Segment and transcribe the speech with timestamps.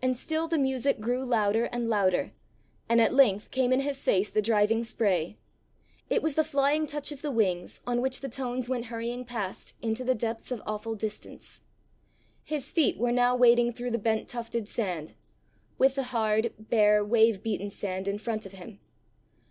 [0.00, 2.32] And still the music grew louder and louder
[2.88, 5.36] and at length came in his face the driving spray:
[6.08, 9.74] it was the flying touch of the wings on which the tones went hurrying past
[9.82, 11.60] into the depths of awful distance!
[12.42, 15.12] His feet were now wading through the bent tufted sand,
[15.76, 18.80] with the hard, bare, wave beaten sand in front of him.